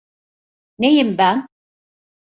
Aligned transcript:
Neyim 0.79 1.17
ben? 1.17 1.47